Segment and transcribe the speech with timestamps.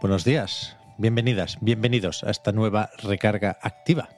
[0.00, 4.10] Buenos días, bienvenidas, bienvenidos a esta nueva recarga activa.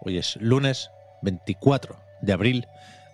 [0.00, 0.92] Hoy es lunes
[1.22, 2.68] 24 de abril.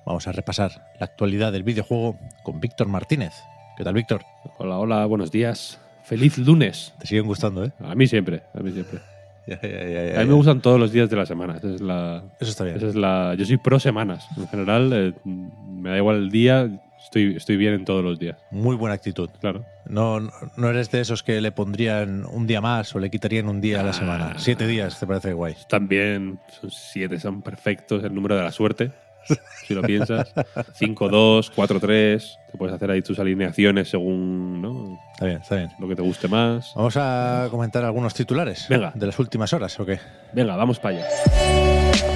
[0.05, 3.33] Vamos a repasar la actualidad del videojuego con Víctor Martínez.
[3.79, 4.23] ¿Qué tal, Víctor?
[4.59, 5.81] Hola, hola, buenos días.
[6.05, 6.93] Feliz lunes.
[6.99, 7.73] Te siguen gustando, ¿eh?
[7.81, 9.01] A mí siempre, a mí siempre.
[9.47, 11.57] Ya, ya, ya, ya, A mí me gustan todos los días de la semana.
[11.57, 12.77] Esa es la, Eso está bien.
[12.77, 14.29] esa es la, yo soy pro semanas.
[14.37, 16.69] En general, eh, me da igual el día,
[17.05, 18.37] estoy, estoy bien en todos los días.
[18.51, 19.29] Muy buena actitud.
[19.41, 19.65] Claro.
[19.87, 23.61] No, no- eres de esos que le pondrían un día más o le quitarían un
[23.61, 23.95] día a la Ah.
[23.95, 24.35] semana.
[24.39, 25.55] Siete días, ¿te parece guay?
[25.69, 28.93] También son siete, son perfectos, el número de la suerte,
[29.67, 30.33] si lo piensas.
[30.79, 34.99] 5-2, 4-3, te puedes hacer ahí tus alineaciones según ¿no?
[35.15, 35.71] Está bien, está bien.
[35.79, 36.73] lo que te guste más.
[36.75, 38.93] Vamos a comentar algunos titulares Venga.
[38.95, 39.99] de las últimas horas, ¿o qué?
[40.33, 42.10] Venga, vamos para allá.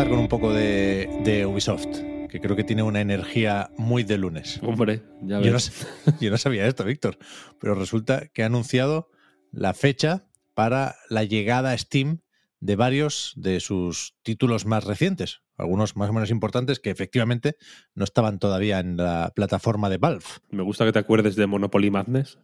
[0.00, 1.86] Empezar con un poco de, de Ubisoft,
[2.30, 4.58] que creo que tiene una energía muy de lunes.
[4.62, 5.46] Hombre, ya ves.
[5.46, 7.18] Yo no, sa- yo no sabía esto, Víctor,
[7.60, 9.10] pero resulta que ha anunciado
[9.52, 12.20] la fecha para la llegada a Steam
[12.60, 17.56] de varios de sus títulos más recientes, algunos más o menos importantes que efectivamente
[17.94, 20.24] no estaban todavía en la plataforma de Valve.
[20.50, 22.38] Me gusta que te acuerdes de Monopoly Madness,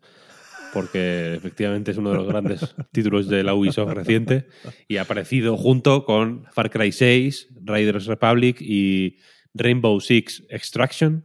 [0.77, 4.47] porque efectivamente es uno de los grandes títulos de la Ubisoft reciente
[4.87, 9.17] y ha aparecido junto con Far Cry 6, Raiders Republic y
[9.55, 11.25] Rainbow Six Extraction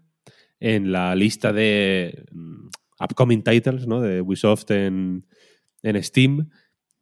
[0.61, 2.67] en la lista de mm,
[3.03, 3.99] upcoming titles ¿no?
[3.99, 5.27] de Ubisoft en,
[5.83, 6.49] en Steam.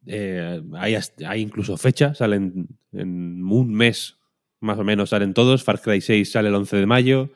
[0.06, 4.16] Eh, hay, hay incluso fecha, salen en un mes
[4.58, 5.62] más o menos, salen todos.
[5.62, 7.30] Far Cry 6 sale el 11 de mayo.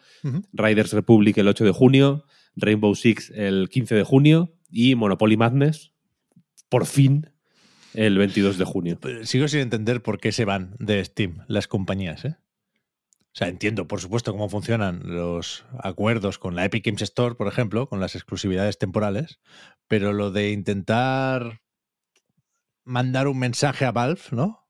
[0.52, 2.24] Riders Republic el 8 de junio,
[2.56, 5.92] Rainbow Six el 15 de junio y Monopoly Madness,
[6.68, 7.30] por fin,
[7.94, 8.98] el 22 de junio.
[9.22, 12.36] Sigo sin entender por qué se van de Steam las compañías, ¿eh?
[12.38, 17.46] O sea, entiendo, por supuesto, cómo funcionan los acuerdos con la Epic Games Store, por
[17.46, 19.40] ejemplo, con las exclusividades temporales,
[19.86, 21.60] pero lo de intentar
[22.84, 24.63] mandar un mensaje a Valve, ¿no?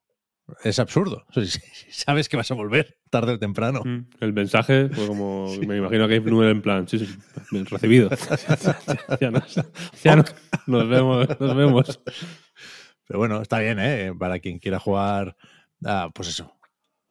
[0.62, 1.26] Es absurdo.
[1.90, 3.80] Sabes que vas a volver tarde o temprano.
[3.84, 7.06] Mm, El mensaje fue como, me imagino que hay número en plan, sí, sí,
[7.70, 8.10] recibido.
[9.20, 9.54] ya nos,
[10.02, 10.34] ya nos-
[10.66, 12.00] nos vemos, nos vemos.
[13.06, 14.12] Pero bueno, está bien, ¿eh?
[14.18, 15.36] Para quien quiera jugar,
[15.84, 16.52] a, pues eso,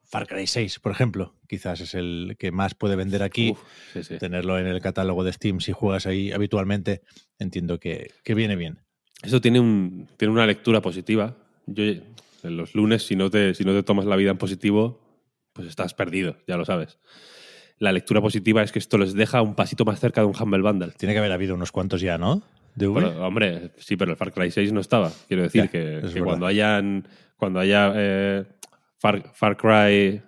[0.04, 3.50] Far Cry 6, por ejemplo, quizás es el que más puede vender aquí.
[3.52, 3.60] Uf,
[3.92, 4.18] sí, sí.
[4.18, 7.02] tenerlo en el catálogo de Steam si juegas ahí habitualmente,
[7.38, 8.80] entiendo que, que viene bien.
[9.22, 11.36] Eso tiene, un, tiene una lectura positiva.
[11.66, 11.84] Yo,
[12.50, 15.00] los lunes, si no, te, si no te tomas la vida en positivo,
[15.52, 16.98] pues estás perdido, ya lo sabes.
[17.78, 20.62] La lectura positiva es que esto les deja un pasito más cerca de un Humble
[20.62, 20.92] Bundle.
[20.96, 22.42] Tiene que haber habido unos cuantos ya, ¿no?
[22.74, 22.88] De.
[22.88, 25.12] Pero, hombre, sí, pero el Far Cry 6 no estaba.
[25.28, 27.06] Quiero decir Ya, que, cuando hayan
[27.36, 28.44] cuando haya eh,
[28.98, 30.22] Far, Far Cry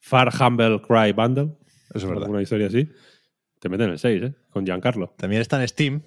[0.00, 1.56] Far Humble Cry Bundle,
[1.92, 2.24] es verdad.
[2.24, 2.88] alguna historia así,
[3.58, 4.34] te meten el 6, ¿eh?
[4.50, 5.14] Con Giancarlo.
[5.16, 6.02] También está en Steam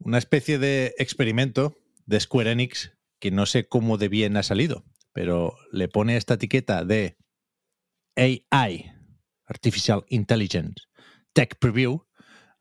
[0.00, 4.84] una especie de experimento de Square Enix que no sé cómo de bien ha salido,
[5.12, 7.16] pero le pone esta etiqueta de
[8.16, 8.90] AI,
[9.46, 10.82] Artificial Intelligence,
[11.32, 12.04] Tech Preview,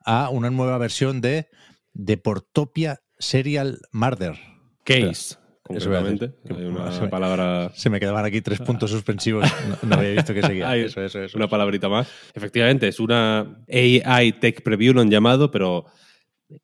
[0.06, 1.48] a una nueva versión de
[1.94, 4.36] Deportopia Serial Murder.
[4.84, 6.34] Case, Eso concretamente.
[6.50, 9.44] Hay una Se me- palabra Se me quedaban aquí tres puntos suspensivos.
[9.84, 10.70] No, no había visto que seguía.
[10.70, 11.38] Ay, Eso, eso, eso.
[11.38, 12.08] una palabrita más.
[12.34, 15.86] Efectivamente, es una AI Tech Preview, lo han llamado, pero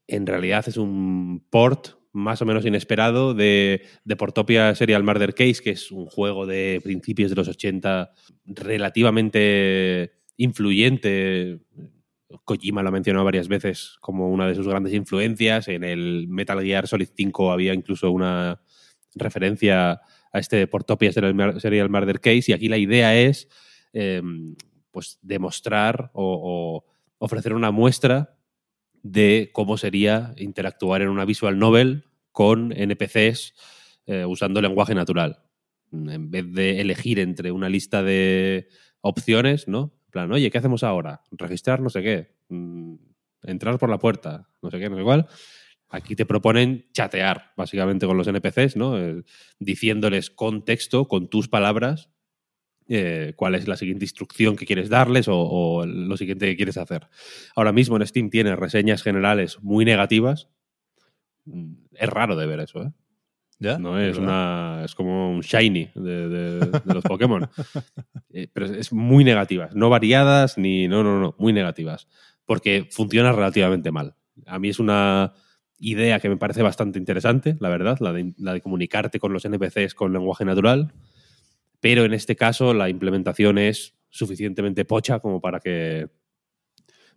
[0.07, 5.61] en realidad es un port más o menos inesperado de, de Portopia Serial Murder Case,
[5.63, 8.11] que es un juego de principios de los 80
[8.45, 11.59] relativamente influyente.
[12.45, 15.67] Kojima lo ha mencionado varias veces como una de sus grandes influencias.
[15.67, 18.61] En el Metal Gear Solid 5 había incluso una
[19.15, 20.01] referencia
[20.31, 22.45] a este Portopia Serial Mur- Serial Murder Case.
[22.47, 23.47] Y aquí la idea es
[23.93, 24.21] eh,
[24.91, 26.85] pues demostrar o
[27.19, 28.32] ofrecer una muestra
[29.03, 33.53] de cómo sería interactuar en una visual novel con NPCs
[34.07, 35.43] eh, usando lenguaje natural.
[35.91, 38.67] En vez de elegir entre una lista de
[39.01, 39.93] opciones, ¿no?
[40.05, 41.21] En plan, oye, ¿qué hacemos ahora?
[41.31, 42.35] Registrar no sé qué.
[42.49, 42.95] mm,
[43.43, 45.27] Entrar por la puerta, no sé qué, no sé cuál.
[45.89, 48.97] Aquí te proponen chatear, básicamente, con los NPCs, ¿no?
[48.97, 49.23] Eh,
[49.59, 52.09] diciéndoles con texto, con tus palabras,
[52.89, 56.77] eh, cuál es la siguiente instrucción que quieres darles o, o, lo siguiente que quieres
[56.77, 57.07] hacer.
[57.55, 60.49] Ahora mismo en Steam tiene reseñas generales muy negativas.
[61.45, 62.91] Mm, Es raro de ver eso, ¿eh?
[63.59, 63.77] ¿Ya?
[63.77, 64.81] No es una.
[64.83, 67.49] Es como un shiny de, de- de los Pokémon.
[68.35, 69.75] Eh, Pero es muy negativas.
[69.75, 70.87] No variadas ni.
[70.87, 71.35] No, no, no.
[71.37, 72.07] Muy negativas.
[72.45, 74.15] Porque funciona relativamente mal.
[74.47, 75.33] A mí es una
[75.77, 79.45] idea que me parece bastante interesante, la verdad, la de, la de comunicarte con los
[79.45, 80.91] NPCs con lenguaje natural.
[81.83, 86.07] Pero en este caso la implementación es suficientemente pocha como para que.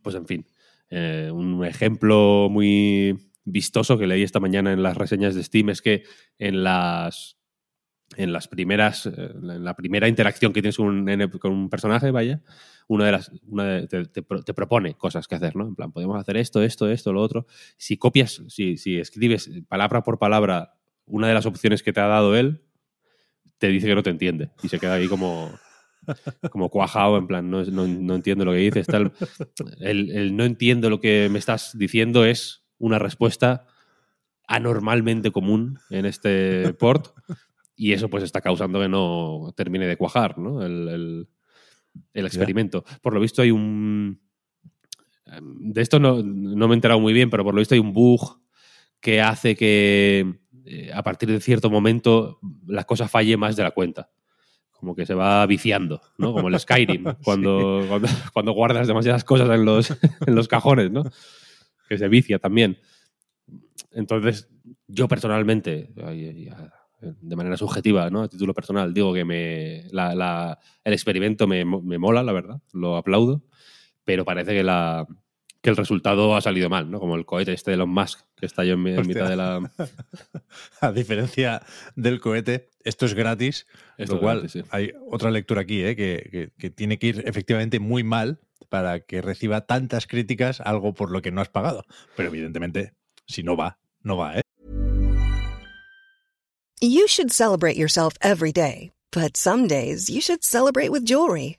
[0.02, 0.44] Pues en fin.
[0.90, 5.82] eh, un ejemplo muy vistoso que leí esta mañana en las reseñas de Steam es
[5.82, 6.02] que
[6.38, 7.38] en las
[8.16, 12.42] en las primeras eh, en la primera interacción que tienes con un, personaje vaya
[12.88, 16.18] una de las una de- te, te propone cosas que hacer no en plan podemos
[16.20, 17.46] hacer esto esto esto lo otro
[17.76, 20.74] si copias si, si escribes palabra por palabra
[21.04, 22.65] una de las opciones que te ha dado él
[23.58, 25.50] te dice que no te entiende y se queda ahí como
[26.50, 28.86] como cuajado, en plan, no, no, no entiendo lo que dices.
[28.86, 29.12] Tal.
[29.80, 33.66] El, el no entiendo lo que me estás diciendo es una respuesta
[34.46, 37.08] anormalmente común en este port
[37.74, 40.64] y eso pues está causando que no termine de cuajar ¿no?
[40.64, 41.28] el, el-
[42.12, 42.84] el experimento.
[43.02, 44.20] Por lo visto hay un...
[45.42, 47.92] De esto no, no me he enterado muy bien, pero por lo visto hay un
[47.94, 48.40] bug
[49.00, 53.70] que hace que eh, a partir de cierto momento la cosa falle más de la
[53.70, 54.10] cuenta.
[54.72, 56.32] Como que se va viciando, ¿no?
[56.34, 59.90] Como el Skyrim, cuando, cuando, cuando guardas demasiadas cosas en los,
[60.26, 61.02] en los cajones, ¿no?
[61.88, 62.76] Que se vicia también.
[63.92, 64.48] Entonces,
[64.86, 65.90] yo personalmente,
[67.00, 68.22] de manera subjetiva, ¿no?
[68.22, 72.60] A título personal, digo que me, la- la- el experimento me, me mola, la verdad,
[72.72, 73.42] lo aplaudo,
[74.04, 75.06] pero parece que, la,
[75.62, 77.00] que el resultado ha salido mal, ¿no?
[77.00, 79.70] Como el cohete este de Elon Musk, que está yo en, en mitad de la...
[80.80, 81.62] A diferencia
[81.96, 83.66] del cohete, esto es gratis,
[83.98, 84.62] Esto lo es cual gratis, sí.
[84.70, 85.96] hay otra lectura aquí, ¿eh?
[85.96, 88.38] que, que- que tiene que ir efectivamente muy mal
[88.68, 91.84] para que reciba tantas críticas algo por lo que no has pagado.
[92.16, 92.94] Pero evidentemente,
[93.26, 94.42] si no va, no va, ¿eh?
[96.80, 101.58] You should celebrate yourself every day, but some days you should celebrate with jewelry.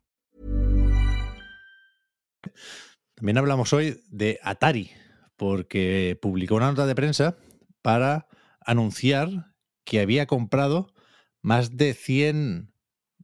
[3.15, 4.91] También hablamos hoy de Atari,
[5.37, 7.37] porque publicó una nota de prensa
[7.81, 8.27] para
[8.65, 9.53] anunciar
[9.83, 10.93] que había comprado
[11.41, 12.73] más de 100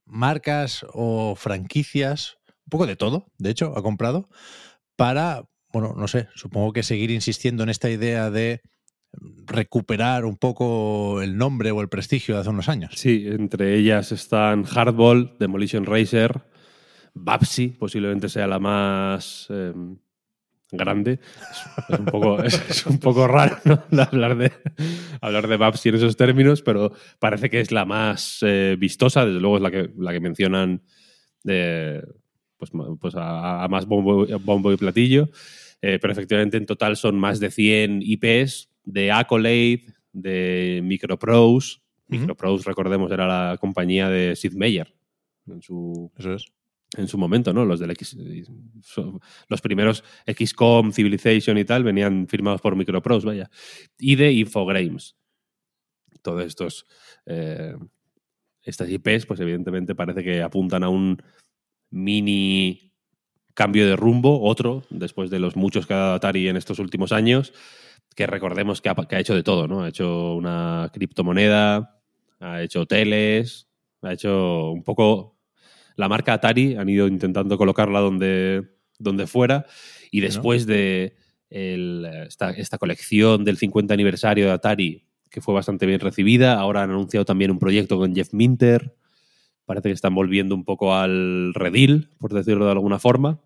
[0.06, 4.30] marcas o franquicias, un poco de todo, de hecho, ha comprado,
[4.96, 8.62] para, bueno, no sé, supongo que seguir insistiendo en esta idea de
[9.46, 12.94] recuperar un poco el nombre o el prestigio de hace unos años.
[12.96, 16.44] Sí, entre ellas están Hardball, Demolition Racer,
[17.20, 19.74] Babsy, posiblemente sea la más eh,
[20.72, 21.20] grande.
[21.90, 23.84] Es, un poco, es, es un poco raro ¿no?
[24.02, 24.52] hablar, de,
[25.22, 29.40] hablar de Babsy en esos términos, pero parece que es la más eh, vistosa, desde
[29.40, 30.82] luego es la que, la que mencionan
[31.48, 32.02] eh,
[32.58, 35.30] pues, pues a, a más bombo, bombo y platillo.
[35.82, 41.80] Eh, pero efectivamente en total son más de 100 IPs de Accolade, de Microprose.
[42.08, 44.94] Microprose, recordemos, era la compañía de Sid Meier
[45.46, 46.46] en su, Eso es.
[46.96, 47.66] En su momento, ¿no?
[47.66, 48.18] Los del X,
[49.50, 53.50] los primeros XCOM, Civilization y tal venían firmados por Microprose, vaya.
[53.98, 55.18] Y de Infogrames.
[56.22, 56.86] Todos estos
[57.26, 57.76] eh,
[58.64, 61.22] estas IPs, pues evidentemente parece que apuntan a un
[61.90, 62.94] mini
[63.54, 67.12] cambio de rumbo, otro, después de los muchos que ha dado Atari en estos últimos
[67.12, 67.54] años,
[68.16, 69.84] que recordemos que ha, que ha hecho de todo, ¿no?
[69.84, 72.02] Ha hecho una criptomoneda,
[72.40, 73.68] ha hecho hoteles,
[74.02, 75.37] ha hecho un poco
[75.98, 78.64] la marca Atari, han ido intentando colocarla donde,
[79.00, 79.66] donde fuera,
[80.12, 81.16] y después de
[81.50, 86.58] el- esta, esta colección del 50 aniversario de Atari, que fue bastante bien recibida.
[86.60, 88.96] Ahora han anunciado también un proyecto con Jeff Minter.
[89.66, 93.42] Parece que están volviendo un poco al redil, por decirlo de alguna forma.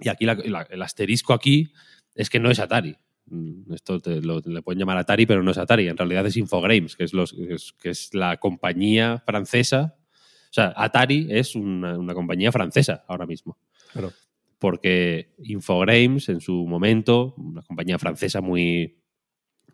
[0.00, 1.72] Y aquí la- la- el asterisco aquí
[2.14, 2.96] es que no es Atari.
[3.26, 5.88] Mm, Esto te lo- le pueden llamar Atari, pero no es Atari.
[5.88, 9.96] En realidad es Infogrames, que es, los, que es, que es la compañía francesa.
[10.50, 13.56] O sea, Atari es una, una compañía francesa ahora mismo.
[13.92, 14.12] Claro.
[14.58, 18.98] Porque Infogrames, en su momento, una compañía francesa muy,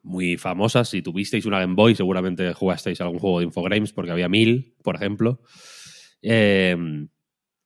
[0.02, 4.28] muy famosa, si tuvisteis una Game Boy, seguramente jugasteis algún juego de Infogrames, porque había
[4.28, 5.40] mil, por ejemplo.
[6.22, 6.76] Eh,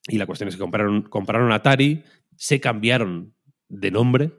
[0.08, 2.02] y la cuestión es que compraron, compraron Atari,
[2.36, 3.34] se cambiaron
[3.68, 4.32] de nombre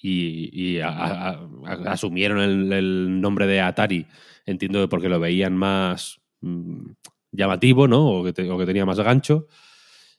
[0.00, 1.30] y, y a- a-
[1.66, 4.06] a- asumieron el, el nombre de Atari,
[4.46, 6.90] entiendo que porque lo veían más mm,
[7.32, 8.08] llamativo, ¿no?
[8.08, 9.46] O que, te- o que tenía más gancho.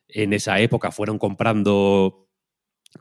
[0.07, 2.25] En esa época fueron comprando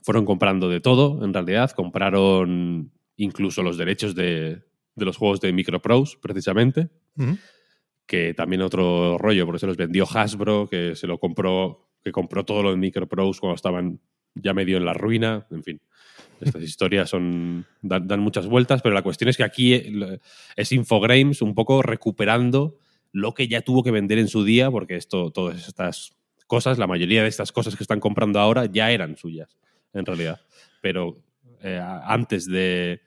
[0.03, 1.71] fueron comprando de todo, en realidad.
[1.71, 4.63] Compraron incluso los derechos de,
[4.95, 7.39] de los juegos de Microprose, precisamente Ujú.
[8.07, 12.45] que también otro rollo, porque se los vendió Hasbro, que se lo compró, que compró
[12.45, 14.01] todo lo de Microprose cuando estaban
[14.35, 15.81] ya medio en la ruina, en fin.
[16.41, 20.19] Estas historias son dan, dan muchas vueltas, pero la cuestión es que aquí eh,
[20.55, 22.79] es Infogrames un poco recuperando
[23.13, 26.87] lo que ya tuvo que vender en su día, porque esto, todas estas cosas, la
[26.87, 29.57] mayoría de estas cosas que están comprando ahora ya eran suyas,
[29.93, 30.41] en realidad.
[30.81, 31.23] Pero
[31.63, 33.03] eh, antes de,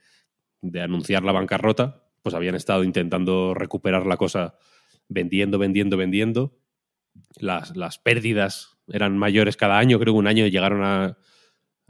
[0.62, 4.56] de anunciar la bancarrota, pues habían estado intentando recuperar la cosa
[5.10, 6.58] vendiendo, vendiendo, vendiendo.
[7.40, 10.00] Las, las pérdidas eran mayores cada año.
[10.00, 11.18] Creo que un año llegaron a,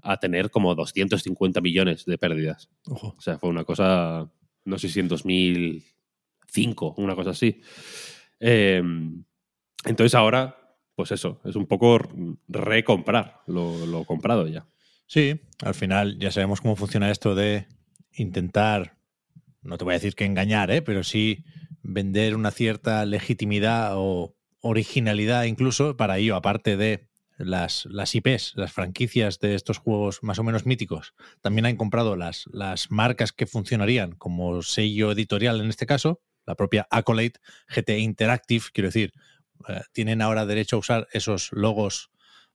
[0.02, 2.70] a tener como 250 millones de pérdidas.
[2.88, 3.16] Ojo.
[3.18, 4.32] O sea, fue una cosa,
[4.66, 5.08] no sé si en
[6.52, 7.62] 2005, una cosa así.
[8.40, 8.82] Eh,
[9.86, 12.00] entonces ahora, pues eso, es un poco
[12.48, 14.68] recomprar lo, lo comprado ya.
[15.08, 17.68] Sí, al final ya sabemos cómo funciona esto de
[18.14, 18.98] intentar,
[19.62, 20.82] no te voy a decir que engañar, ¿eh?
[20.82, 21.44] pero sí
[21.82, 28.72] vender una cierta legitimidad o originalidad incluso para ello, aparte de las, las IPs, las
[28.72, 33.48] franquicias de estos juegos más o menos míticos, también han comprado las, las marcas que
[33.48, 37.34] funcionarían como sello editorial en este caso, la propia Accolade,
[37.68, 39.14] GT Interactive, quiero decir,
[39.68, 42.12] eh, tienen ahora derecho a usar esos logos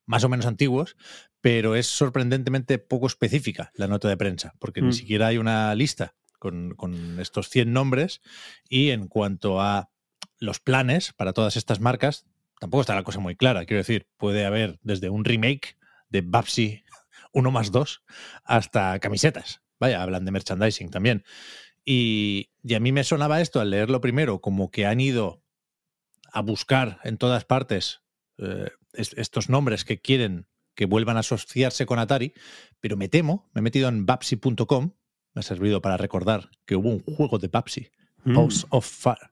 [0.06, 0.96] más o menos antiguos,
[1.40, 4.86] pero es sorprendentemente poco específica la nota de prensa, porque Mm.
[4.86, 8.20] ni siquiera hay una lista con, con estos 100 nombres
[8.68, 9.90] y en cuanto a
[10.38, 12.26] los planes para todas estas marcas,
[12.60, 13.64] tampoco está la cosa muy clara.
[13.64, 15.76] Quiero decir, puede haber desde un remake
[16.08, 16.84] de Babsy
[17.32, 18.02] 1 más 2
[18.44, 19.62] hasta camisetas.
[19.78, 21.24] Vaya, hablan de merchandising también.
[21.84, 25.42] Y, y a mí me sonaba esto al leerlo primero como que han ido
[26.32, 28.00] a buscar en todas partes
[28.38, 32.34] eh, es- estos nombres que quieren que vuelvan a asociarse con Atari,
[32.80, 34.90] pero me temo, me he metido en Babsy.com,
[35.32, 37.88] me ha servido para recordar que hubo un juego de Babsy,
[38.34, 39.30] Pause of Fire.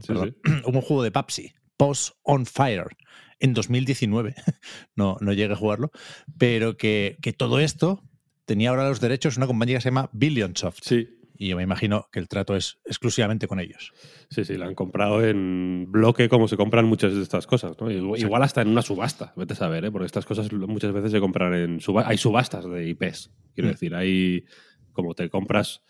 [0.00, 0.12] Sí.
[0.64, 2.96] Hubo un juego de Babsy, Pause on Fire,
[3.40, 4.34] en 2019.
[4.94, 5.90] No, no llegué a jugarlo,
[6.38, 8.02] pero que, que todo esto
[8.46, 10.78] tenía ahora los derechos una compañía que se llama Billionsoft.
[10.82, 11.08] Sí,
[11.42, 13.92] Y yo me imagino que el trato es exclusivamente con ellos.
[14.28, 17.80] Sí, sí, la han comprado en bloque como se compran muchas de estas cosas.
[17.80, 17.90] ¿no?
[17.90, 19.90] Igual, igual hasta en una subasta, vete a saber, ¿eh?
[19.90, 22.10] porque estas cosas muchas veces se compran en subastas.
[22.10, 23.72] Hay subastas de IPs, quiero Mm.
[23.72, 24.44] decir, hay
[24.92, 25.82] como te compras.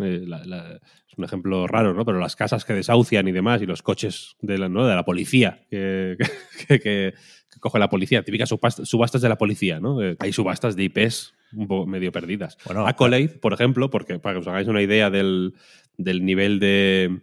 [0.00, 2.04] eh, la- la- es un ejemplo raro, ¿no?
[2.04, 4.86] Pero las casas que desahucian y demás, y los coches de la, ¿no?
[4.86, 6.16] de la policía que,
[6.68, 7.14] que, que-
[7.58, 10.02] que coge la policía, típicas subastas, de la policía, ¿no?
[10.02, 12.56] Eh, Hay subastas de IPs un poco medio perdidas.
[12.64, 15.54] Bueno, Accolade, por ejemplo, porque para que os hagáis una idea del,
[15.96, 17.20] del nivel de,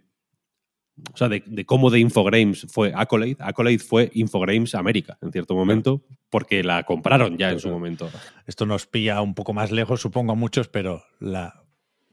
[1.12, 3.36] o sea, de, de cómo de Infogrames fue Accolade.
[3.38, 8.10] Accolade fue Infogrames América en cierto momento, porque la compraron ya en su momento.
[8.46, 11.62] Esto nos pilla un poco más lejos, supongo, a muchos, pero la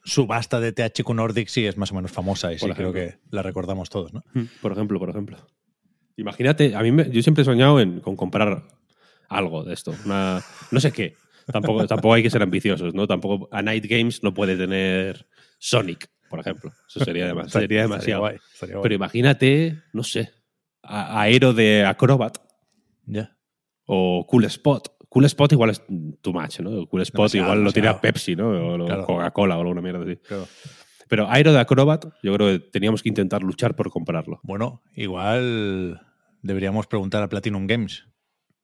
[0.03, 3.41] subasta de THQ Nordic sí es más o menos famosa y sí creo que la
[3.41, 4.21] recordamos todos, ¿no?
[4.61, 5.37] Por ejemplo, por ejemplo.
[6.17, 8.63] Imagínate, a mí me- yo siempre he soñado en, con comprar
[9.29, 9.93] algo de esto.
[10.05, 10.41] Una,
[10.71, 11.15] no sé qué.
[11.51, 13.05] Tampoco, tampoco hay que ser ambiciosos, ¿no?
[13.07, 15.27] Tampoco a Night Games no puede tener
[15.57, 16.71] Sonic, por ejemplo.
[16.87, 18.21] Eso sería, demas- sería demasiado.
[18.21, 18.83] guay, estaría guay.
[18.83, 20.31] Pero imagínate, no sé,
[20.83, 22.37] a- Aero de Acrobat
[23.05, 23.35] Ya.
[23.85, 24.87] o Cool Spot.
[25.09, 25.81] Cool Spot igual es
[26.21, 26.87] too much, ¿no?
[26.87, 28.01] Cool Spot Demasiado, igual lo tiene a demasiado.
[28.13, 28.49] Pepsi, ¿no?
[28.49, 29.05] O lo- Claro.
[29.05, 30.15] Coca-Cola o alguna mierda así.
[30.17, 30.47] Claro.
[31.13, 34.39] Pero Aero de Acrobat, yo creo que teníamos que intentar luchar por comprarlo.
[34.41, 36.01] Bueno, igual
[36.41, 38.07] deberíamos preguntar a Platinum Games.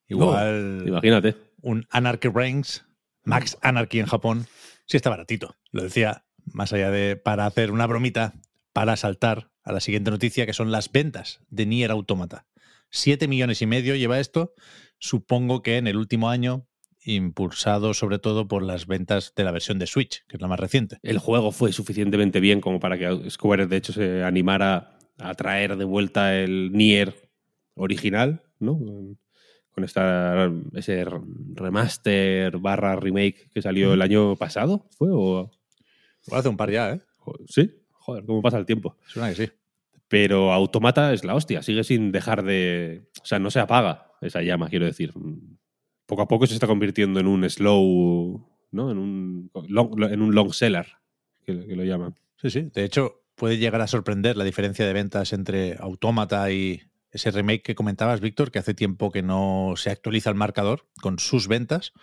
[0.07, 1.35] Igual Imagínate.
[1.61, 2.87] un Anarchy Reigns,
[3.23, 4.47] Max Anarchy en Japón,
[4.87, 5.57] sí está baratito.
[5.71, 8.33] Lo decía más allá de para hacer una bromita,
[8.73, 12.47] para saltar a la siguiente noticia, que son las ventas de Nier Automata.
[12.89, 14.55] Siete millones y medio lleva esto.
[14.97, 16.67] Supongo que en el último año
[17.03, 20.59] impulsado sobre todo por las ventas de la versión de Switch, que es la más
[20.59, 20.97] reciente.
[21.01, 25.77] El juego fue suficientemente bien como para que Square, de hecho, se animara a traer
[25.77, 27.29] de vuelta el Nier
[27.75, 28.79] original, ¿no?
[29.71, 31.05] Con esta, ese
[31.53, 35.09] remaster barra remake que salió el año pasado, ¿fue?
[35.11, 35.51] O...
[36.31, 37.01] Hace un par ya, ¿eh?
[37.47, 38.97] Sí, joder, cómo pasa el tiempo.
[39.07, 39.51] Suena que sí.
[40.07, 43.09] Pero Automata es la hostia, sigue sin dejar de.
[43.21, 45.13] O sea, no se apaga esa llama, quiero decir.
[46.09, 48.89] Poco a poco se está convirtiendo en un slow, ¿no?
[48.89, 50.87] En un long, en un long seller,
[51.45, 52.15] que, lo llaman.
[52.35, 52.71] Sí, sí.
[52.73, 57.61] De hecho, puede llegar a sorprender la diferencia de ventas entre Automata y ese remake
[57.61, 61.93] que comentabas, Víctor, que hace tiempo que no se actualiza el marcador con sus ventas.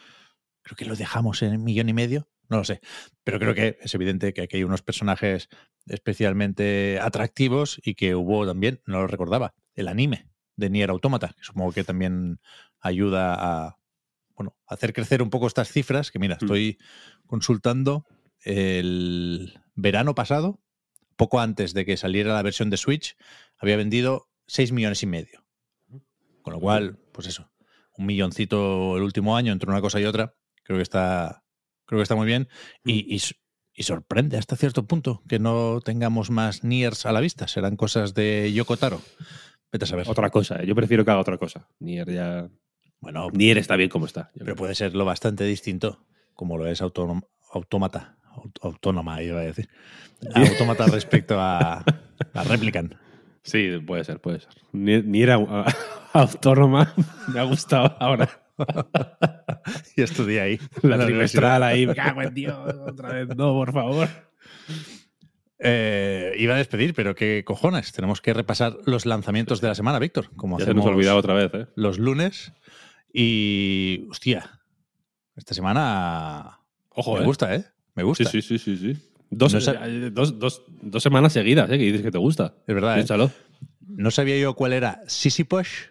[0.63, 2.29] Creo que lo dejamos en un millón y medio.
[2.49, 2.81] No lo sé.
[3.25, 5.49] Pero creo que es evidente que aquí hay unos personajes
[5.87, 11.43] especialmente atractivos y que hubo también, no lo recordaba, el anime de Nier Automata, que
[11.43, 12.39] supongo que también
[12.81, 13.79] ayuda a
[14.37, 16.45] bueno, hacer crecer un poco estas cifras, que mira, mm.
[16.45, 16.79] estoy
[17.27, 18.07] consultando
[18.43, 20.61] el verano pasado,
[21.17, 23.17] poco antes de que saliera la versión de Switch,
[23.59, 25.45] había vendido 6 millones y medio.
[26.43, 27.51] Con lo cual, pues eso,
[27.97, 31.43] un milloncito el último año entre una cosa y otra, creo que está,
[31.87, 32.49] creo que está muy bien.
[32.85, 33.35] Y, mm.
[33.75, 37.49] y, sorprende hasta cierto punto que no tengamos más Niers a la vista.
[37.49, 39.01] Serán cosas de Yoko Taro.
[39.73, 40.09] Vete a saber.
[40.09, 41.69] Otra cosa, yo prefiero que haga otra cosa.
[41.81, 42.49] Nier ya.
[43.01, 44.31] Bueno, Nier está bien como está.
[44.39, 48.17] Pero puede ser lo bastante distinto, como lo es Autómata.
[48.61, 49.69] Autónoma, iba a decir.
[50.35, 51.85] Autómata respecto a,
[52.35, 52.95] a Replicant.
[53.47, 54.51] Sí, puede ser, puede ser.
[54.73, 55.37] Ni, era
[56.13, 56.93] autónoma,
[57.33, 58.29] me ha gustado ahora.
[59.97, 60.61] y estudié ahí.
[60.83, 64.09] La, trimestral ahí, me cago en Dios, otra vez, no, por favor.
[65.59, 67.93] Eh, iba a despedir, pero qué cojones.
[67.93, 70.31] Tenemos que repasar los lanzamientos de la semana, Víctor.
[70.37, 71.67] Como ya se nos olvidado otra vez, ¿eh?
[71.77, 72.53] Los lunes.
[73.13, 74.07] Y.
[74.11, 74.61] Hostia.
[75.37, 76.61] Esta semana.
[76.91, 77.25] Ojo, me ¿eh?
[77.25, 77.65] gusta, ¿eh?
[77.95, 78.25] Me gusta.
[78.25, 78.97] Sí, sí, sí, sí.
[79.31, 81.79] Dos, eh, dos, dos, dos, semanas seguidas, ¿eh?
[81.79, 82.55] Que dices que te gusta.
[82.67, 83.31] Es verdad, ¿eh?
[83.81, 85.03] No sabía yo cuál era
[85.49, 85.87] Push,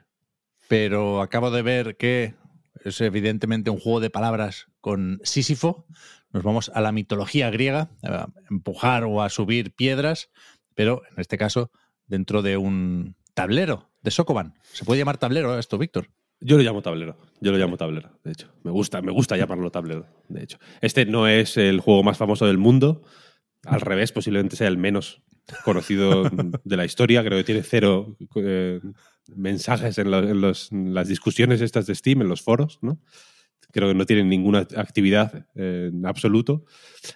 [0.68, 2.36] pero acabo de ver que
[2.84, 5.86] es evidentemente un juego de palabras con Sísifo.
[6.32, 10.30] Nos vamos a la mitología griega, a empujar o a subir piedras,
[10.76, 11.72] pero en este caso
[12.08, 14.54] dentro de un tablero de Sokoban.
[14.72, 16.10] ¿Se puede llamar tablero esto, Víctor?
[16.40, 17.18] Yo lo llamo tablero.
[17.42, 18.54] Yo lo llamo tablero, de hecho.
[18.64, 20.58] Me gusta, me gusta llamarlo tablero, de hecho.
[20.82, 23.04] Este no es el juego más famoso del mundo.
[23.64, 25.24] Al revés, posiblemente sea el menos
[25.64, 26.24] conocido
[26.64, 27.24] de la historia.
[27.24, 28.80] Creo que tiene cero eh,
[29.36, 33.00] mensajes en, las discusiones estas de Steam, en los foros, ¿no?
[33.72, 36.66] Creo que no tienen ninguna actividad eh, en absoluto.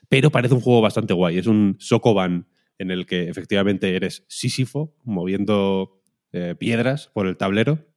[0.10, 1.38] Pero parece un juego bastante guay.
[1.38, 6.02] Es un Sokoban en el que efectivamente eres Sísifo moviendo
[6.32, 7.89] eh, piedras por el tablero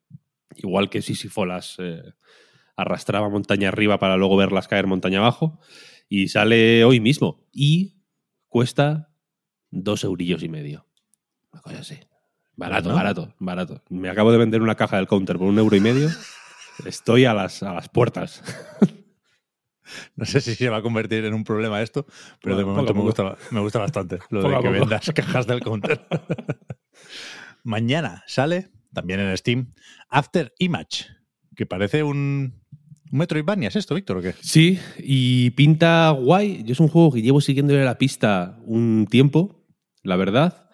[0.57, 2.03] igual que Sísifo las eh,
[2.77, 5.61] arrastraba montaña arriba para luego verlas caer montaña abajo.
[6.09, 7.47] Y sale hoy mismo.
[7.53, 8.03] Y
[8.49, 9.11] cuesta
[9.71, 10.87] dos eurillos y medio.
[11.53, 11.99] Una cosa así.
[12.55, 13.83] Barato, barato, barato.
[13.89, 16.11] Me acabo de vender una caja del counter por un euro y medio.
[16.85, 18.43] Estoy a las, a las puertas.
[20.17, 22.07] No sé si se va a convertir en un problema esto,
[22.41, 26.07] pero de momento me gusta, me gusta bastante lo de que vendas cajas del counter.
[27.63, 29.73] Mañana sale también en Steam,
[30.09, 31.07] After Image,
[31.57, 32.63] que parece un,
[33.13, 34.35] un Metroidvania, ¿es esto, Víctor, o qué?
[34.41, 36.63] Sí, y pinta guay.
[36.65, 39.65] Yo es un juego que llevo siguiéndole la pista un tiempo,
[40.03, 40.71] la verdad.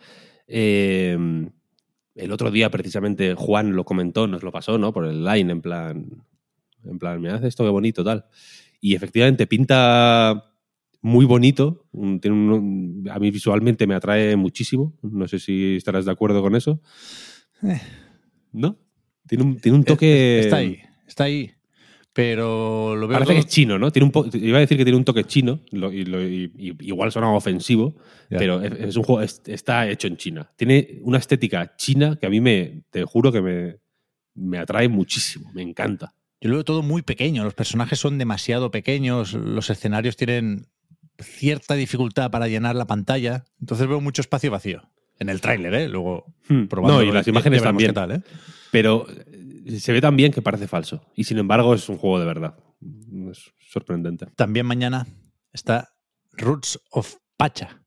[0.46, 1.50] Em,
[2.14, 4.92] el otro día, precisamente, Juan lo comentó, nos lo pasó, ¿no?
[4.92, 6.24] Por el line, en plan.
[6.85, 8.26] En plan, me hace esto qué bonito, tal.
[8.81, 10.44] Y efectivamente pinta
[11.00, 11.87] muy bonito.
[12.20, 14.96] Tiene a mí visualmente me atrae muchísimo.
[15.02, 16.81] No sé si estarás de acuerdo con eso.
[17.62, 17.81] Eh.
[18.52, 18.78] ¿No?
[19.26, 20.40] Tiene un, tiene un toque.
[20.40, 21.52] Está ahí, está ahí.
[22.12, 23.18] Pero lo veo.
[23.18, 23.92] Parece que es chino, ¿no?
[23.92, 27.94] Tiene un iba a decir que tiene un toque chino, y, igual suena ofensivo,
[28.28, 30.50] pero es, un juego, está hecho en China.
[30.56, 33.76] Tiene una estética china que a mí me, te juro que me,
[34.34, 36.14] me atrae muchísimo, me encanta.
[36.40, 40.66] Yo lo veo todo muy pequeño, los personajes son demasiado pequeños, los escenarios tienen
[41.18, 44.82] cierta dificultad para llenar la pantalla, entonces veo mucho espacio vacío.
[45.18, 45.88] En el tráiler, ¿eh?
[45.88, 46.68] Luego hmm.
[46.83, 47.92] No, y las imágenes también.
[47.92, 48.22] Tal, ¿eh?
[48.70, 51.04] Pero eh, se ve tan bien que parece falso.
[51.14, 52.57] Y sin embargo es un juego de verdad.
[53.31, 54.26] Es sorprendente.
[54.37, 55.07] También mañana
[55.52, 55.90] está
[56.33, 57.83] Roots of Pacha.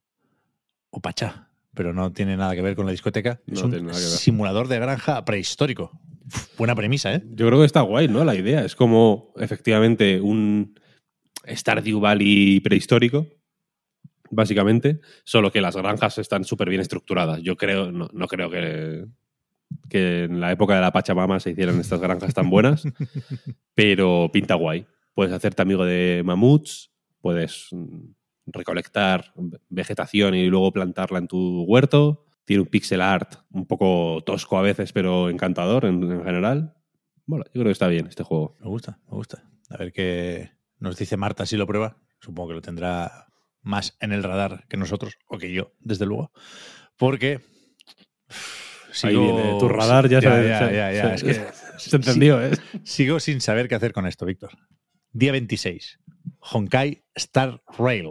[0.90, 1.48] O Pacha.
[1.74, 3.40] Pero no tiene nada que ver con la discoteca.
[3.48, 5.92] es un simulador de granja prehistórico.
[6.58, 7.24] buena premisa, ¿eh?
[7.32, 8.26] Yo creo que está guay, ¿no?
[8.26, 8.66] La idea.
[8.66, 10.78] Es como efectivamente un
[11.48, 13.26] Stardew Valley prehistórico
[14.32, 17.42] básicamente, solo que las granjas están súper bien estructuradas.
[17.42, 19.06] Yo creo, no, creo que,
[19.90, 22.84] que en la época de la Pachamama se hicieran estas granjas tan buenas,
[23.76, 24.88] pero pinta guay.
[25.14, 27.70] puedes hacerte amigo de mamuts, puedes
[28.48, 29.34] recolectar
[29.70, 32.26] vegetación y luego plantarla en tu huerto.
[32.46, 36.74] Tiene un pixel art un poco tosco a veces, pero encantador en, en general.
[37.26, 38.58] Bueno, yo creo que está bien este juego.
[38.60, 39.44] Me gusta, me gusta.
[39.70, 41.98] A ver qué nos dice Marta si lo prueba.
[42.20, 43.31] Supongo que lo tendrá
[43.62, 46.32] más en el radar que nosotros, o que yo, desde luego.
[46.98, 47.40] Porque.
[49.04, 51.46] Ahí viene tu radar, ya ya, se- ya, ya, se- es que
[51.78, 52.52] Se entendió, ¿eh?
[52.84, 54.52] Sigo sin saber qué hacer con esto, Víctor.
[55.14, 56.00] Día 26.
[56.40, 58.10] Honkai Star Rail.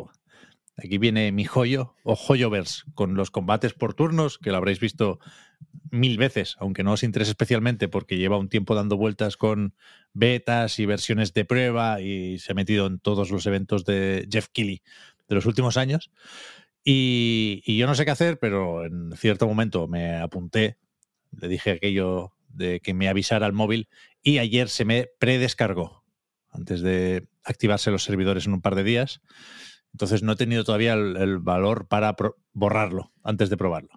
[0.77, 5.21] Aquí viene mi joyo o joyoverse con los combates por turnos, que lo habréis visto
[5.91, 9.75] mil veces, aunque no os interese especialmente porque lleva un tiempo dando vueltas con
[10.15, 14.49] betas y versiones de prueba y se ha metido en todos los eventos de Jeff
[14.53, 14.83] Keighley
[15.31, 16.11] de los últimos años.
[16.85, 20.77] Y, y yo no sé qué hacer, pero en cierto momento me apunté,
[21.31, 23.89] le dije aquello de que me avisara al móvil
[24.23, 26.05] y ayer se me predescargó
[26.51, 29.21] antes de activarse los servidores en un par de días.
[29.93, 32.17] Entonces no he tenido todavía el, el valor para
[32.53, 33.91] borrarlo antes de probarlo.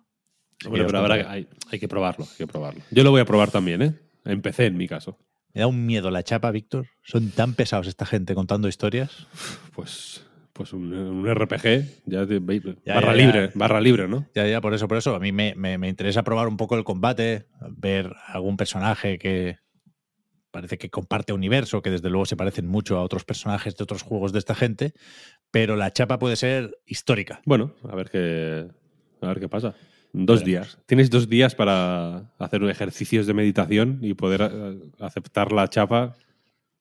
[0.67, 1.29] Bueno, pero habrá, contaré.
[1.29, 2.81] hay, hay que probarlo, hay que probarlo.
[2.91, 3.99] Yo lo voy a probar también, ¿eh?
[4.23, 5.17] Empecé en mi caso.
[5.53, 6.87] Me da un miedo la chapa, Víctor.
[7.03, 9.27] Son tan pesados esta gente contando historias.
[9.73, 12.39] Pues, pues un, un RPG, ya te-
[12.85, 13.25] Ya, barra ya, ya.
[13.25, 14.27] libre, barra libre, ¿no?
[14.35, 15.15] Ya, ya, por eso, por eso.
[15.15, 19.57] A mí me, me- me interesa probar un poco el combate, ver algún personaje que
[20.51, 24.03] parece que comparte universo, que desde luego se parecen mucho a otros personajes de otros
[24.03, 24.93] juegos de esta gente,
[25.49, 27.41] pero la chapa puede ser histórica.
[27.45, 28.67] Bueno, a ver qué,
[29.21, 29.73] a ver qué pasa.
[30.15, 30.45] Dos Veremos.
[30.67, 30.77] días.
[30.85, 36.13] Tienes dos días para hacer ejercicios de meditación y poder eh, aceptar la chapa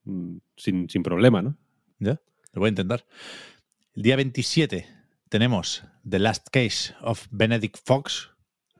[0.04, 1.56] mm, sin, sin problema, ¿no?
[1.98, 2.20] ¿Ya?
[2.52, 3.06] Lo voy a intentar.
[3.94, 4.86] El día 27
[5.28, 8.30] tenemos The Last Case of Benedict Fox,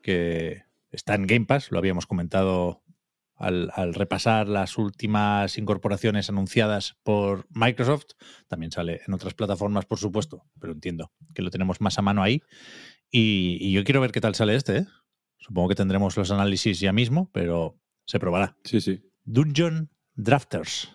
[0.02, 2.82] que está en Game Pass, lo habíamos comentado
[3.34, 8.12] al, al repasar las últimas incorporaciones anunciadas por Microsoft.
[8.48, 12.22] También sale en otras plataformas, por supuesto, pero entiendo que lo tenemos más a mano
[12.22, 12.40] ahí.
[13.10, 14.78] Y, y yo quiero ver qué tal sale este.
[14.78, 14.86] ¿eh?
[15.36, 18.56] Supongo que tendremos los análisis ya mismo, pero se probará.
[18.64, 19.02] Sí, sí.
[19.24, 20.90] Dungeon Drafters.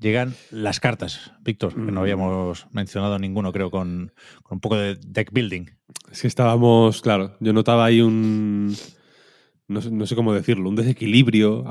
[0.00, 2.02] Llegan las cartas, Víctor, que no Mm.
[2.02, 5.66] habíamos mencionado ninguno, creo, con, con un poco de deck building.
[6.10, 8.74] Es que estábamos, claro, yo notaba ahí un.
[9.68, 11.64] No sé, no sé cómo decirlo, un desequilibrio,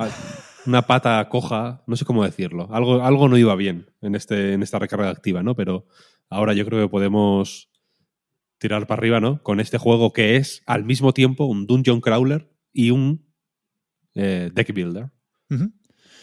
[0.65, 2.67] una pata coja, no sé cómo decirlo.
[2.71, 5.55] Algo, algo no iba bien en, este, en esta recarga activa, ¿no?
[5.55, 5.87] Pero
[6.29, 7.69] ahora yo creo que podemos
[8.59, 9.41] tirar para arriba, ¿no?
[9.41, 13.25] Con este juego que es al mismo tiempo un dungeon crawler y un
[14.15, 15.09] eh, deck builder.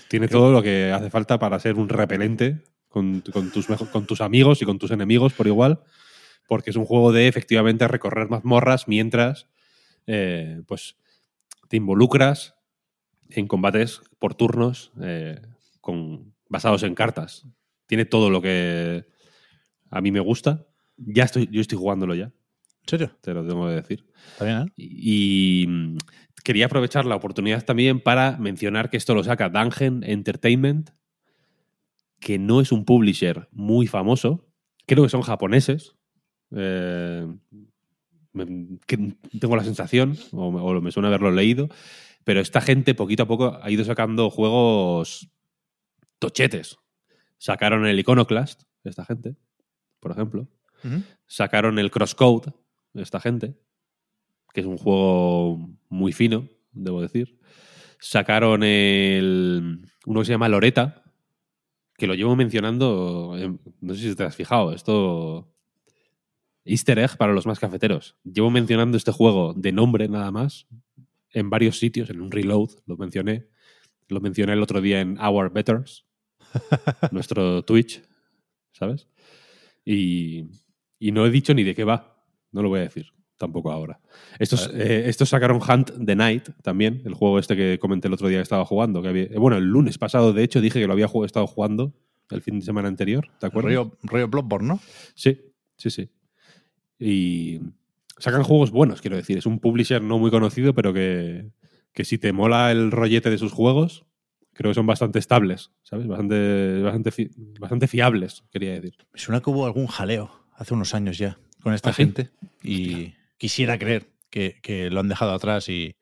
[0.08, 4.06] Tiene todo lo que hace falta para ser un repelente con, con tus, mejo- con
[4.06, 5.80] tus amigos y con tus enemigos por igual,
[6.48, 9.48] porque es un juego de efectivamente recorrer mazmorras mientras
[10.06, 10.96] eh, pues,
[11.68, 12.54] te involucras
[13.30, 15.40] en combates por turnos eh,
[15.80, 17.44] con, basados en cartas.
[17.86, 19.06] Tiene todo lo que
[19.90, 20.66] a mí me gusta.
[20.96, 22.32] Ya estoy, yo estoy jugándolo ya, ¿En
[22.86, 23.10] serio?
[23.20, 24.06] te lo tengo que decir.
[24.32, 24.72] Está bien, ¿eh?
[24.76, 25.96] Y, mm,
[26.44, 30.90] quería aprovechar la oportunidad también para mencionar que esto lo saca Dungeon Entertainment,
[32.20, 34.46] que no es un publisher muy famoso.
[34.86, 35.96] Creo que son japoneses.
[36.52, 37.26] Eh,
[38.32, 41.68] me- que tengo la sensación, o, me- o me suena haberlo leído,
[42.24, 45.28] pero esta gente poquito a poco ha ido sacando juegos
[46.18, 46.76] tochetes.
[47.38, 49.36] Sacaron el Iconoclast, esta gente,
[50.00, 50.48] por ejemplo
[51.26, 52.52] sacaron el Crosscode,
[53.02, 53.56] esta gente,
[54.52, 57.38] que es un juego muy fino, debo decir.
[57.98, 61.02] Sacaron el, uno que se llama Loreta,
[61.96, 65.52] que lo llevo mencionando, en- no sé si te has fijado, esto...
[66.68, 68.16] Easter egg para los más cafeteros.
[68.24, 70.66] Llevo mencionando este juego de nombre nada más
[71.30, 73.46] en varios sitios, en un reload, lo mencioné.
[74.08, 76.06] Lo mencioné el otro día en Our Betters,
[77.12, 78.02] nuestro Twitch,
[78.72, 79.06] ¿sabes?
[79.84, 80.46] Y,
[80.98, 82.15] y no he dicho ni de qué va.
[82.52, 83.06] No lo voy a decir
[83.38, 84.00] tampoco ahora.
[84.38, 88.28] Estos, eh, estos sacaron Hunt the Night también, el juego este que comenté el otro
[88.28, 89.02] día que estaba jugando.
[89.02, 91.92] Que había, eh, bueno, el lunes pasado, de hecho, dije que lo había estado jugando
[92.30, 93.28] el fin de semana anterior.
[93.38, 93.74] ¿Te acuerdas?
[93.74, 94.80] Rollo, rollo Bloodborne, ¿no?
[95.14, 95.38] Sí,
[95.76, 96.08] sí, sí.
[96.98, 97.60] Y
[98.18, 99.36] sacan juegos buenos, quiero decir.
[99.38, 101.50] Es un publisher no muy conocido, pero que,
[101.92, 104.06] que si te mola el rollete de sus juegos,
[104.54, 106.06] creo que son bastante estables, ¿sabes?
[106.06, 107.30] Bastante, bastante, fi-
[107.60, 108.94] bastante fiables, quería decir.
[109.12, 112.04] Me suena que hubo algún jaleo hace unos años ya con esta ¿Ah, sí?
[112.04, 112.30] gente
[112.62, 115.96] y quisiera creer que, que lo han dejado atrás y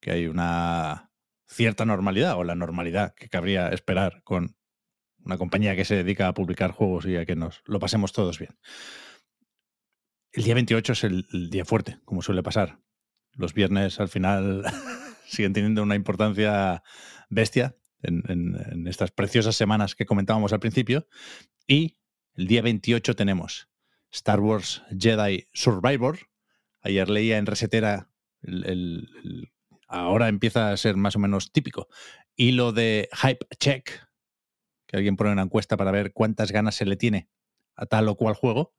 [0.00, 1.10] que hay una
[1.48, 4.54] cierta normalidad o la normalidad que cabría esperar con
[5.24, 8.38] una compañía que se dedica a publicar juegos y a que nos lo pasemos todos
[8.38, 8.56] bien.
[10.30, 12.78] El día 28 es el, el día fuerte, como suele pasar.
[13.32, 14.62] Los viernes al final
[15.26, 16.84] siguen teniendo una importancia
[17.28, 21.08] bestia en, en- en estas preciosas semanas que comentábamos al principio.
[21.66, 21.98] Y
[22.34, 23.67] el día 28 tenemos
[24.10, 26.18] Star Wars Jedi Survivor.
[26.80, 28.10] Ayer leía en Resetera,
[28.42, 29.52] el- el- el-
[29.88, 31.88] ahora empieza a ser más o menos típico.
[32.36, 33.90] Y lo de Hype Check,
[34.86, 37.28] que alguien pone una encuesta para ver cuántas ganas se le tiene
[37.74, 38.74] a tal o cual juego.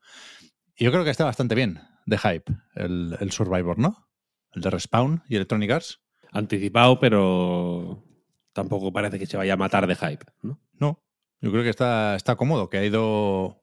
[0.76, 4.08] Y yo creo que está bastante bien de Hype, el, el Survivor, ¿no?
[4.52, 6.00] El de Respawn y Electronic Arts.
[6.32, 8.04] Anticipado, pero
[8.52, 10.60] tampoco parece que se vaya a matar de hype, ¿no?
[10.72, 11.02] No,
[11.40, 13.59] yo creo que está, está cómodo, que ha ido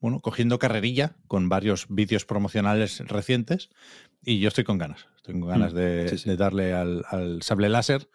[0.00, 3.70] bueno, cogiendo carrerilla con varios vídeos promocionales recientes
[4.24, 5.06] y yo estoy con ganas.
[5.16, 6.28] Estoy con ganas Mm, de, sí, sí.
[6.30, 8.08] de darle al, al sable láser.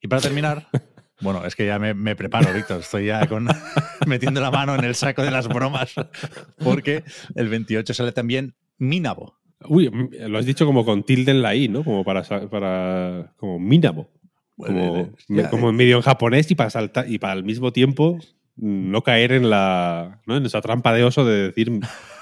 [0.00, 0.68] Y para terminar,
[1.20, 2.80] bueno, es que ya me, me preparo, Víctor.
[2.80, 3.46] Estoy ya con,
[4.06, 5.94] metiendo la mano en el saco de las bromas
[6.62, 9.38] porque el 28 sale también Minabo.
[9.66, 11.84] Uy, mm, lo has dicho como con tilde en la I, ¿no?
[11.84, 14.10] Como para, para como Minabo.
[14.56, 17.44] Como, Eh, me- ya, como en medio en japonés y para saltar y para al
[17.44, 18.18] mismo tiempo
[18.56, 20.36] no caer en la ¿no?
[20.36, 21.70] en esa trampa de oso de decir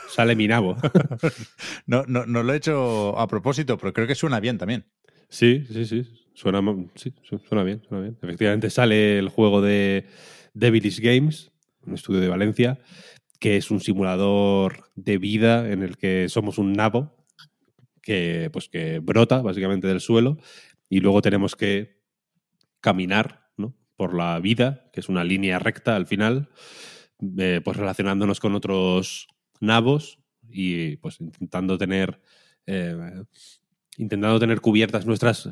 [0.09, 0.77] sale Minabo.
[1.87, 4.87] No, no, no lo he hecho a propósito, pero creo que suena bien también.
[5.29, 6.07] Sí, sí, sí.
[6.35, 6.61] Suena,
[6.95, 8.19] sí, su- suena bien, suena bien.
[8.23, 10.07] Efectivamente sale el juego de
[10.55, 11.51] Devilish Games,
[11.87, 12.79] un estudio de Valencia,
[13.41, 17.17] que es un simulador de vida en el que somos un nabo
[18.01, 20.39] que, pues, que brota básicamente del suelo
[20.89, 22.01] y luego tenemos que
[22.81, 23.42] caminar.
[24.03, 26.49] Por la vida, que es una línea recta al final,
[27.39, 29.29] eh, pues relacionándonos con otros
[29.61, 30.19] nabos
[30.51, 32.21] y pues intentando tener
[32.67, 32.97] eh,
[33.99, 35.51] intentando tener cubiertas nuestras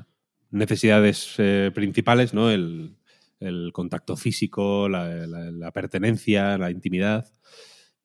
[0.51, 2.51] necesidades eh, principales, ¿no?
[2.51, 2.97] El,
[3.39, 7.27] el contacto físico, la, la- la pertenencia, la intimidad,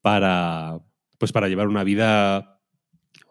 [0.01, 0.79] para
[1.17, 2.54] pues para llevar una vida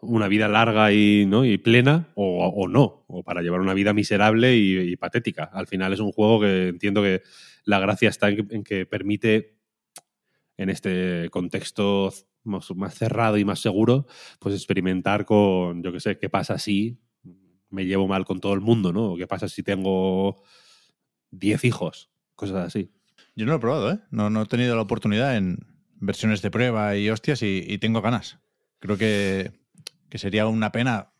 [0.01, 1.45] una vida larga y, ¿no?
[1.45, 5.43] y plena o, o no, o para llevar una vida miserable y, patética.
[5.45, 7.21] Al final es un juego que entiendo que
[7.63, 9.57] la gracia está en que, permite,
[10.57, 14.07] en este contexto más, más cerrado y más seguro,
[14.39, 16.99] pues experimentar con, yo qué sé, qué pasa si
[17.69, 19.13] me llevo mal con todo el mundo, ¿no?
[19.13, 20.43] O qué pasa si tengo
[21.31, 22.91] 10 hijos, cosas así.
[23.35, 23.99] Yo no lo he probado, ¿eh?
[24.11, 25.57] No, no he tenido la oportunidad en
[25.95, 28.39] versiones de prueba y hostias y tengo ganas.
[28.79, 29.64] Creo que,
[30.15, 31.11] que sería una pena,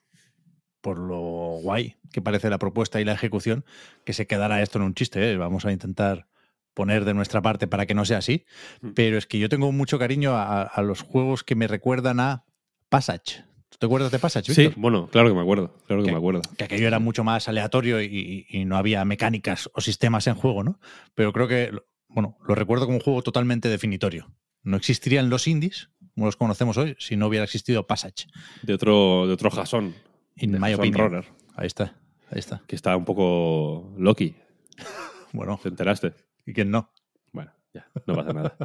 [0.80, 3.66] por lo guay que parece la propuesta y la ejecución,
[4.06, 5.32] que se quedara esto en un chiste.
[5.32, 5.36] ¿eh?
[5.36, 6.28] Vamos a intentar
[6.74, 8.46] poner de nuestra parte para que no sea así.
[8.80, 8.92] Mm.
[8.92, 12.46] Pero es que yo tengo mucho cariño a, a los juegos que me recuerdan a
[12.88, 13.44] Passage.
[13.68, 16.42] ¿Tú te acuerdas de Passage, Sí, bueno, claro que me acuerdo, claro que me acuerdo.
[16.58, 20.64] que aquello era mucho más aleatorio y, y no había mecánicas o sistemas en juego,
[20.64, 20.80] ¿no?
[21.16, 21.74] Pero creo que,
[22.08, 24.32] bueno, lo recuerdo como un juego totalmente definitorio.
[24.64, 28.28] No existirían los indies, como los conocemos hoy, si no hubiera existido Passage,
[28.64, 29.94] De otro, de otro Jason,
[30.38, 31.26] in de my Jason opinion.
[31.56, 31.96] Ahí está,
[32.32, 32.62] ahí está.
[32.66, 34.34] que está un poco Loki,
[35.34, 36.14] Bueno, ¿te enteraste?
[36.46, 36.92] ¿y quién no?
[37.34, 38.58] Bueno, ya, no pasa nada.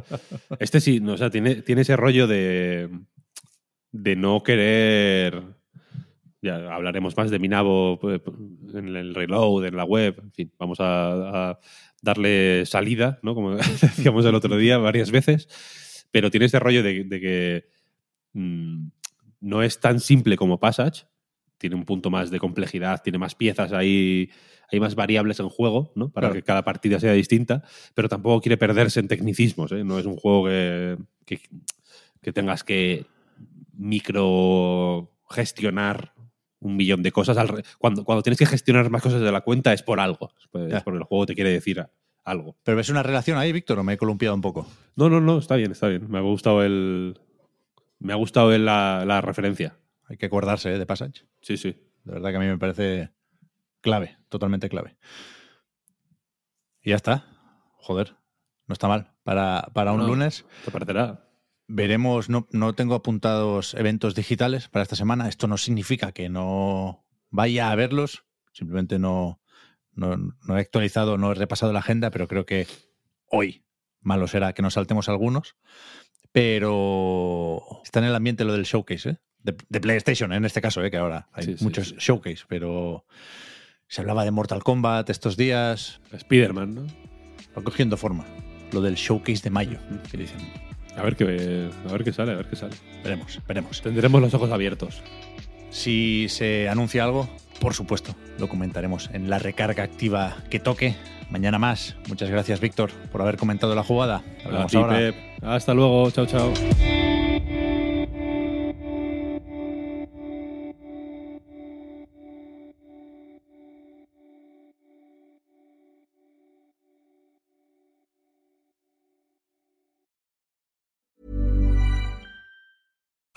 [0.59, 2.89] Este sí, no, o sea, tiene, tiene ese rollo de,
[3.91, 5.43] de no querer.
[6.41, 8.21] Ya hablaremos más de Minabo pues,
[8.73, 10.15] en el reload, en la web.
[10.23, 11.59] En fin, vamos a, a
[12.01, 13.35] darle salida, ¿no?
[13.35, 15.49] Como decíamos el otro día varias veces.
[16.11, 17.65] Pero tiene ese rollo de, de que
[18.33, 18.87] mm,
[19.41, 21.05] no es tan simple como Passage.
[21.57, 24.29] Tiene un punto más de complejidad, tiene más piezas ahí,
[24.71, 26.09] hay más variables en juego, ¿no?
[26.11, 26.33] Para Claro.
[26.39, 29.71] que cada partida sea distinta pero tampoco quiere perderse en tecnicismos.
[29.71, 29.83] ¿eh?
[29.83, 31.39] No es un juego que, que,
[32.21, 33.05] que tengas que
[33.73, 36.13] micro gestionar
[36.59, 37.37] un millón de cosas.
[37.37, 40.31] al re- Cuando, cuando tienes que gestionar más cosas de la cuenta es por algo.
[40.37, 41.85] Es porque el juego te quiere decir
[42.23, 42.57] algo.
[42.63, 44.67] ¿Pero ves una relación ahí, Víctor, o me he columpiado un poco?
[44.95, 46.09] No, no, no, está bien, está bien.
[46.09, 47.19] Me ha gustado el.
[47.99, 49.77] Me ha gustado el- la, la referencia.
[50.05, 50.77] Hay que acordarse ¿eh?
[50.79, 51.25] de Passage.
[51.41, 51.71] Sí, sí.
[52.03, 53.11] De verdad que a mí me parece
[53.81, 54.97] clave, totalmente clave.
[56.81, 57.25] Y ya está.
[57.77, 58.15] Joder,
[58.67, 59.11] no está mal.
[59.23, 60.07] Para, para un No.
[60.07, 61.27] lunes Te parecerá.
[61.67, 65.29] veremos, no, no tengo apuntados eventos digitales para esta semana.
[65.29, 69.40] Esto no significa que no vaya a verlos, simplemente no,
[69.93, 72.67] no, no he actualizado, no he repasado la agenda, pero creo que
[73.27, 73.65] hoy
[74.01, 75.55] malo será que nos saltemos algunos.
[76.31, 79.17] Pero está en el ambiente lo del showcase, ¿eh?
[79.39, 80.89] de, de PlayStation en este caso, ¿eh?
[80.89, 81.95] que ahora hay Sí, sí, muchos sí.
[81.99, 83.05] showcase, pero
[83.87, 86.87] se hablaba de Mortal Kombat estos días, Spider-Man, ¿no?
[87.57, 88.25] va cogiendo forma.
[88.71, 89.77] Lo del showcase de mayo,
[90.09, 90.39] que dicen.
[90.95, 92.75] A ver qué, a ver qué sale, a ver qué sale.
[93.03, 93.81] Veremos, veremos.
[93.81, 95.01] Tendremos los ojos abiertos.
[95.69, 97.29] Si se anuncia algo,
[97.61, 100.95] por supuesto, lo comentaremos en la recarga activa que toque.
[101.29, 101.95] Mañana más.
[102.09, 104.23] Muchas gracias, Víctor, por haber comentado la jugada.
[104.43, 104.97] Hablamos ti, ahora.
[104.97, 105.15] Pep.
[105.43, 106.09] Hasta luego.
[106.11, 106.51] Chao, chao.